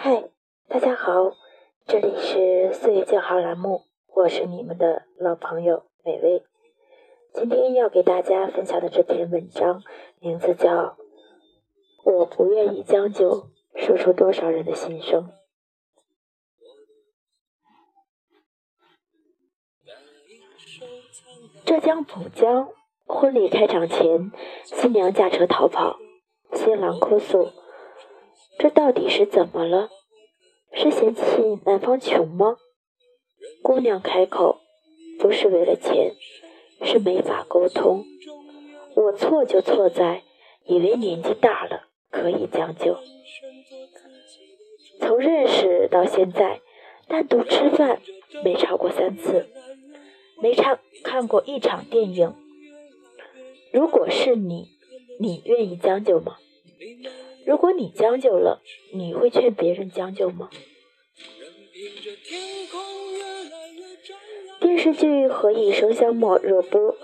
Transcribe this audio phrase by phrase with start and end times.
[0.00, 0.30] 嗨，
[0.68, 1.32] 大家好，
[1.84, 6.44] 这里是岁月静好栏目，我是你们的老朋友美薇。
[7.34, 9.82] 今天要给大家分享的这篇文章，
[10.20, 10.70] 名字叫
[12.04, 13.28] 《我不愿意将就》，
[13.74, 15.32] 说出多少人的心声。
[21.64, 22.68] 浙江浦江
[23.04, 24.30] 婚礼开场前，
[24.64, 25.98] 新娘驾车逃跑，
[26.52, 27.50] 新郎哭诉
[28.58, 29.88] ：“这到底是怎么了？
[30.72, 31.22] 是嫌弃
[31.64, 32.56] 男方穷吗？”
[33.62, 34.60] 姑娘开口
[35.18, 36.14] ：“不是为了钱，
[36.82, 38.04] 是没法沟通。
[38.94, 40.22] 我错就错在
[40.66, 42.98] 以为年纪大了可以将就。
[45.00, 46.60] 从认识到现在，
[47.06, 48.02] 单独吃饭
[48.44, 49.48] 没超过三次。”
[50.40, 52.32] 没看看过一场电影。
[53.72, 54.68] 如果是你，
[55.18, 56.36] 你愿意将就吗？
[57.48, 58.60] 如果你将就了，
[58.92, 60.50] 你会劝别人将就吗？
[64.60, 66.94] 电视剧《何以笙箫默》热播，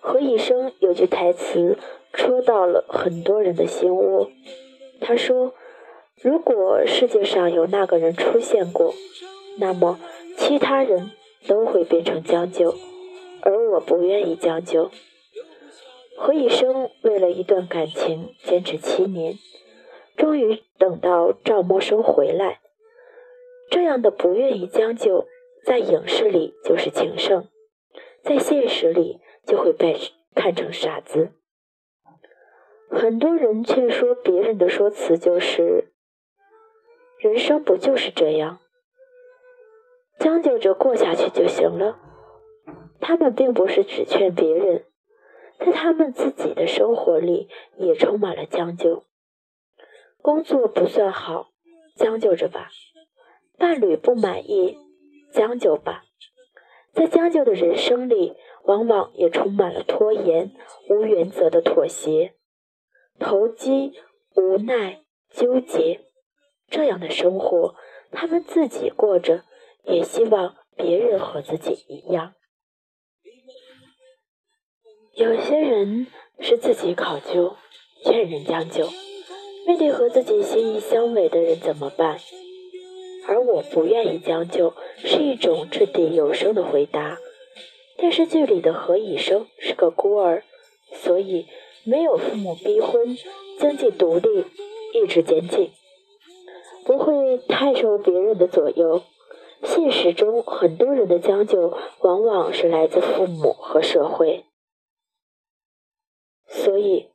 [0.00, 1.78] 何以笙有句台词
[2.12, 4.28] 戳到了很多人的心窝。
[5.00, 5.54] 他说
[6.20, 8.92] ：“如果世界上有那个人出现过，
[9.60, 10.00] 那么
[10.36, 11.12] 其他人……”
[11.46, 12.76] 都会变成将就，
[13.40, 14.92] 而我不愿意将就。
[16.16, 19.36] 何以笙为了一段感情坚持七年，
[20.16, 22.60] 终于等到赵默笙回来。
[23.70, 25.26] 这样的不愿意将就，
[25.64, 27.48] 在影视里就是情圣，
[28.22, 29.96] 在现实里就会被
[30.34, 31.32] 看成傻子。
[32.90, 35.92] 很多人劝说别人的说辞就是
[37.18, 38.58] ：“人生不就是这样？”
[40.20, 41.98] 将就着过下去就行了。
[43.00, 44.84] 他们并不是只劝别人，
[45.58, 47.48] 在他们自己的生活里
[47.78, 49.04] 也充满了将就。
[50.22, 51.50] 工作不算好，
[51.96, 52.68] 将就着吧；
[53.58, 54.78] 伴侣不满意，
[55.32, 56.04] 将就吧。
[56.92, 58.34] 在将就的人生里，
[58.64, 60.54] 往往也充满了拖延、
[60.88, 62.34] 无原则的妥协、
[63.18, 63.92] 投机、
[64.36, 66.06] 无奈、纠结。
[66.68, 67.74] 这样的生活，
[68.10, 69.44] 他们自己过着。
[69.84, 72.34] 也希望别人和自己一样。
[75.16, 76.06] 有些人
[76.38, 77.56] 是自己考究，
[78.04, 78.86] 劝人将就。
[79.72, 82.18] 面对和自己心意相违的人怎么办？
[83.26, 87.16] 而我不愿意将就，是一种掷地有声的回答。
[87.96, 90.42] 电视剧里的何以笙是个孤儿，
[90.92, 91.46] 所以
[91.84, 93.16] 没有父母逼婚，
[93.58, 94.44] 经济独立，
[94.92, 95.70] 意志坚定，
[96.84, 99.00] 不会太受别人的左右。
[99.62, 104.44] 现实中，很多人的将就往往是来自父母和社会。
[106.46, 107.08] 所以，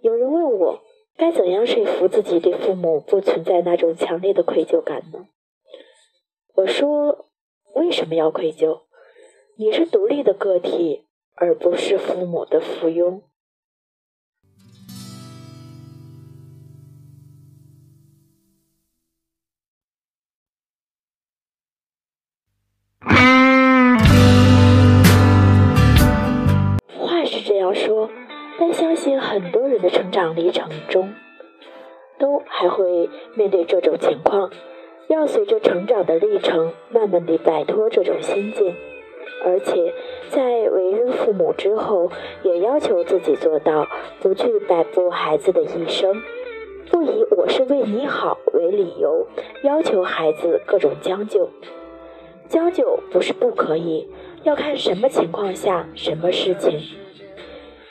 [0.00, 0.82] 有人问我，
[1.16, 5.28] 该怎样说服自己对父母不存在那种强烈的愧疚感呢？
[6.54, 7.28] 我说：
[7.74, 8.82] 为什么要愧疚？
[9.56, 13.22] 你是独立的个体，而不是父母的附庸。
[26.98, 28.10] 话是这样说，
[28.64, 31.12] 但相信很多人的成长历程中，
[32.20, 34.52] 都还会面对这种情况，
[35.08, 38.72] 要随着成长的历程，慢慢地摆脱这种心境，
[39.44, 39.92] 而且
[40.28, 42.12] 在为人父母之后，
[42.44, 43.88] 也要求自己做到
[44.20, 46.22] 不去摆布孩子的一生，
[46.88, 49.26] 不以我是为你好为理由，
[49.64, 51.50] 要求孩子各种将就。
[52.46, 54.08] 将就不是不可以，
[54.44, 56.78] 要看什么情况下，什么事情。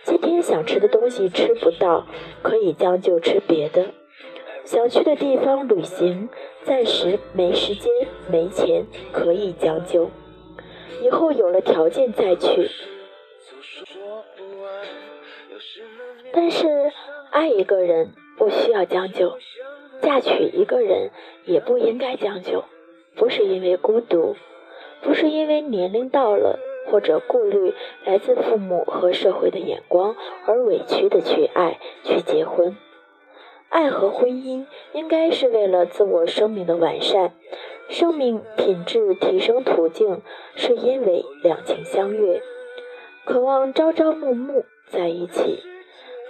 [0.03, 2.07] 今天想吃的东西吃不到，
[2.41, 3.85] 可以将就吃别的；
[4.65, 6.29] 想去的地方旅行，
[6.63, 7.91] 暂时没时间、
[8.29, 10.09] 没钱，可以将就；
[11.03, 12.69] 以后有了条件再去。
[16.33, 16.91] 但是
[17.29, 19.37] 爱一个人不需要将就，
[20.01, 21.11] 嫁娶一个人
[21.45, 22.63] 也不应该将就，
[23.15, 24.35] 不是因为孤独，
[25.03, 26.59] 不是因为年龄到了。
[26.87, 27.73] 或者顾虑
[28.05, 32.77] 来自父母和社会的眼光而委屈的去爱、去结婚，
[33.69, 37.33] 爱和婚姻应该是为了自我生命的完善，
[37.89, 40.21] 生命品质提升途径
[40.55, 42.41] 是因为两情相悦，
[43.25, 45.59] 渴望朝朝暮暮在一起，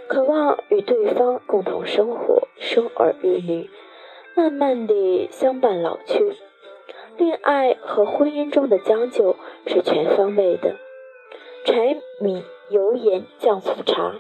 [0.08, 3.70] 渴望与对方共同生活、生儿育女，
[4.36, 6.31] 慢慢地相伴老去。
[7.22, 9.36] 恋爱和婚姻中的将就
[9.68, 10.76] 是全方位的，
[11.66, 14.16] 柴米油盐酱醋茶，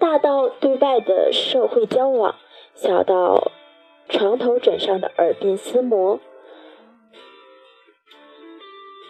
[0.00, 2.34] 大到对外的社会交往，
[2.74, 3.52] 小到
[4.08, 6.18] 床头枕上的耳鬓厮磨。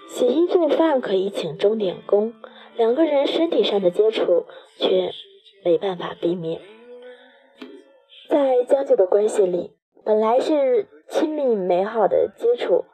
[0.06, 2.34] 洗衣做饭可以请钟点工，
[2.76, 4.44] 两个人身体上的接触
[4.76, 5.12] 却
[5.64, 6.60] 没办法避免。
[8.28, 9.72] 在将就的关系里，
[10.04, 12.84] 本来是亲密美好的接触，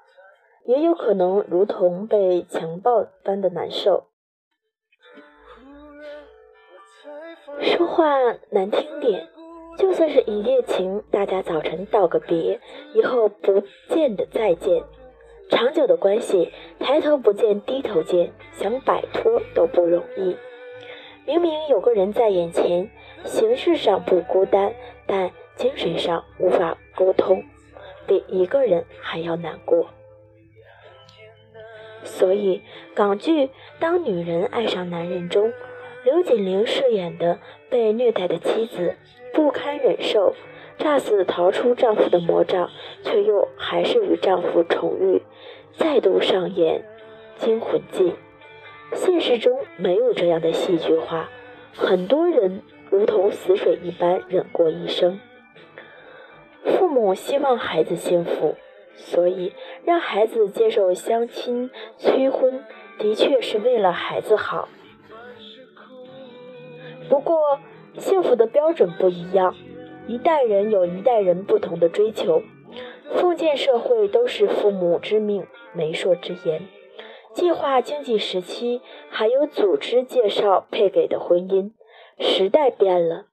[0.66, 4.08] 也有可能如同被强暴般的难受。
[7.60, 8.04] 说话
[8.50, 9.28] 难听点，
[9.78, 12.60] 就算是一夜情，大家早晨道个别，
[12.94, 14.82] 以后不见的再见。
[15.48, 20.36] 长久的关系，抬头不见低头见，想摆脱都不容易。
[21.24, 22.90] 明明有个人在眼前，
[23.24, 24.74] 形式上不孤单，
[25.06, 27.44] 但精神上无法沟通，
[28.08, 29.86] 比一个人还要难过。
[32.18, 32.62] 所以，
[32.94, 33.46] 港剧
[33.78, 35.52] 《当女人爱上男人》中，
[36.02, 38.96] 刘锦玲饰演的被虐待的妻子，
[39.34, 40.34] 不堪忍受。
[40.78, 42.70] 炸死逃出丈夫的魔杖，
[43.02, 45.22] 却又还是与丈夫重遇，
[45.74, 46.84] 再度上演
[47.36, 48.14] 惊魂记。
[48.94, 51.28] 现实中没有这样的戏剧化，
[51.74, 55.20] 很多人如同死水一般忍过一生。
[56.64, 58.56] 父母希望孩子幸福，
[58.96, 59.52] 所以
[59.84, 62.64] 让孩子接受相亲催婚，
[62.98, 64.68] 的确是为了孩子好。
[67.08, 67.60] 不过，
[67.98, 69.54] 幸福的标准不一样。
[70.08, 72.42] 一代人有一代人不同的追求，
[73.14, 76.62] 封建社会都是父母之命、媒妁之言。
[77.32, 81.72] 计划经济时期还有组织介绍配给的婚姻。
[82.18, 83.26] 时代变了，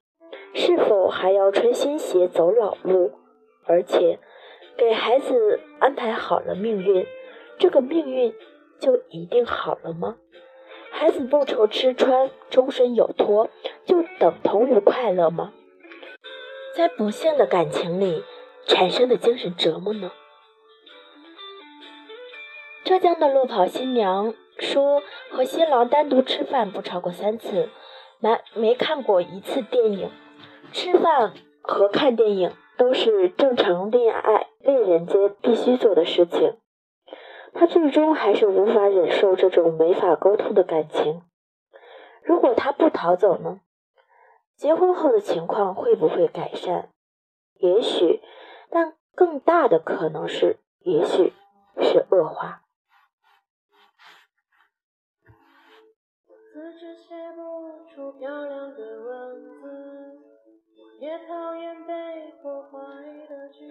[0.54, 3.12] 是否还要穿新鞋走老路？
[3.66, 4.19] 而且，
[4.77, 7.05] 给孩子安排好了命运，
[7.57, 8.33] 这个命运
[8.79, 10.17] 就一定好了吗？
[10.91, 13.49] 孩子不愁吃穿，终身有托，
[13.85, 15.53] 就等同于快乐吗？
[16.75, 18.23] 在不幸的感情里
[18.65, 20.11] 产生的精神折磨呢？
[22.83, 27.69] 浙江的路跑新娘说，和新郎单独吃饭不超过三次，
[28.19, 30.11] 没没看过一次电影。
[30.71, 36.57] 吃饭和看电影都是正常恋爱恋人间必须做的事情。
[37.54, 41.21] 他最终还是无法忍受这种没法沟通的感情。
[42.24, 43.60] 如果他不逃走呢？
[44.56, 46.89] 结婚后的情况会不会改善？
[47.56, 48.21] 也许，
[48.69, 51.33] 但更大的可能是，也许
[51.81, 52.62] 是恶化。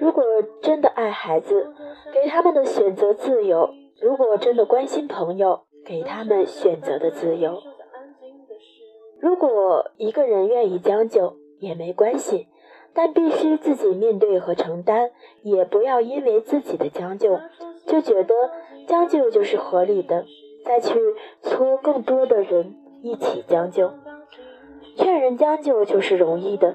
[0.02, 0.24] 如果
[0.60, 1.72] 真的爱孩子，
[2.12, 3.70] 给他们的选择自由；
[4.00, 7.62] 如果真的关心朋友，给他们选择的自由。
[9.20, 12.48] 如果一个人愿意将就也没关系，
[12.92, 15.12] 但必须自己面对和承担，
[15.42, 17.38] 也不要因为自己的将就
[17.86, 18.34] 就觉得
[18.88, 20.26] 将就就是合理的，
[20.64, 20.98] 再去
[21.42, 23.92] 撮更多的人一起将就。
[24.96, 26.74] 劝人将就就是容易的，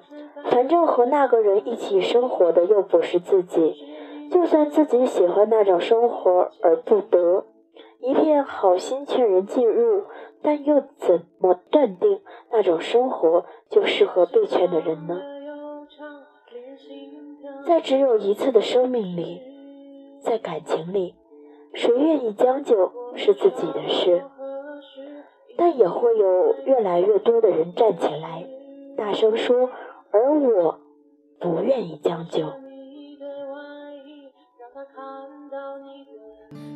[0.49, 3.75] 反正和那个人一起生活的又不是自己，
[4.31, 7.45] 就算自己喜欢那种生活而不得。
[7.99, 10.03] 一片好心劝人进入，
[10.41, 15.19] 但又怎么断定那种生活就适合被劝的人呢？
[17.65, 19.41] 在只有一次的生命里，
[20.21, 21.15] 在感情里，
[21.73, 24.23] 谁愿意将就是自己的事，
[25.57, 28.45] 但也会有越来越多的人站起来，
[28.95, 29.71] 大声说
[30.17, 30.79] ：“而我
[31.39, 32.51] 不愿意将就。”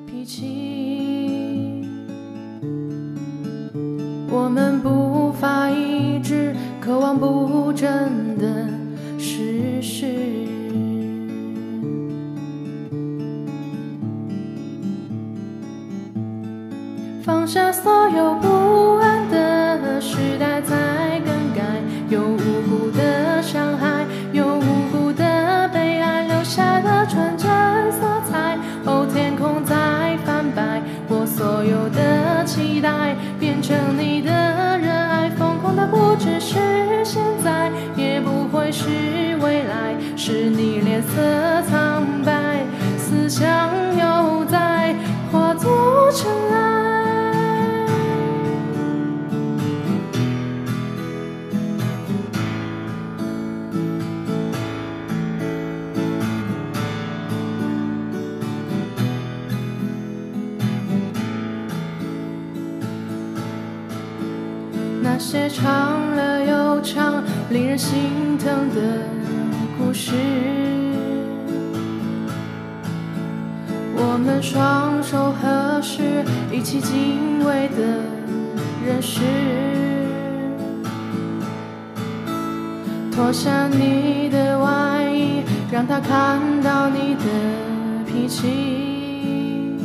[0.06, 1.82] 脾气，
[4.30, 8.68] 我们无法抑制渴望不真的
[9.18, 10.06] 事实。
[17.24, 18.48] 放下所有不
[40.32, 42.64] 是你脸色苍白，
[42.98, 44.96] 思想又在
[45.30, 47.02] 化作尘埃。
[65.04, 69.21] 那些长了又长，令人心疼的
[69.84, 70.12] 故事。
[73.96, 77.82] 我们双手合十，一起敬畏的
[78.86, 79.22] 人世。
[83.12, 87.26] 脱下你的外衣，让他看到你的
[88.06, 89.78] 脾气。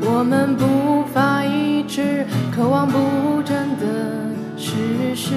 [0.00, 3.86] 我们步伐一致，渴望不争的
[4.56, 5.32] 事实。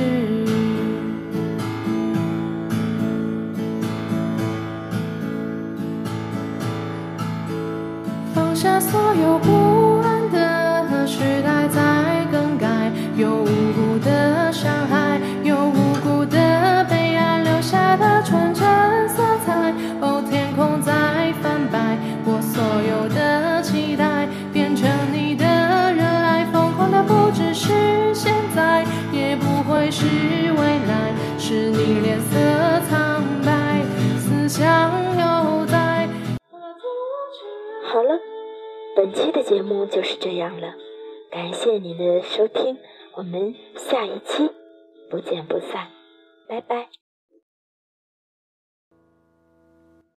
[8.56, 18.64] 下所有不安的时代在更改，有无辜的伤害，有无辜的悲哀，留下的纯真
[19.10, 19.74] 色彩。
[20.00, 25.46] 哦，天空在泛白，我所有的期待变成你的
[25.94, 30.06] 热爱，疯狂的不只是现在，也不会是
[39.16, 40.76] 期的节目就是这样了，
[41.32, 42.78] 感谢您的收听，
[43.16, 44.52] 我们下一期
[45.10, 45.88] 不见不散，
[46.48, 47.05] 拜拜。